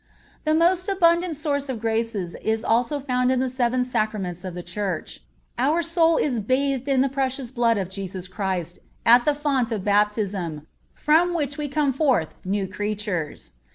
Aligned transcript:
The 0.45 0.55
most 0.55 0.89
abundant 0.89 1.35
source 1.35 1.69
of 1.69 1.79
graces 1.79 2.33
is 2.41 2.63
also 2.65 2.99
found 2.99 3.31
in 3.31 3.39
the 3.39 3.47
seven 3.49 3.83
Sacraments 3.83 4.43
of 4.43 4.55
the 4.55 4.63
Church. 4.63 5.19
Our 5.59 5.83
soul 5.83 6.17
is 6.17 6.39
bathed 6.39 6.87
in 6.87 7.01
the 7.01 7.07
Precious 7.07 7.51
Blood 7.51 7.77
of 7.77 7.87
Jesus 7.87 8.27
Christ 8.27 8.79
at 9.05 9.25
the 9.25 9.35
font 9.35 9.71
of 9.71 9.85
Baptism, 9.85 10.65
from 10.95 11.35
which 11.35 11.59
we 11.59 11.67
come 11.67 11.93
forth 11.93 12.33
"new 12.43 12.67
creatures." 12.67 13.51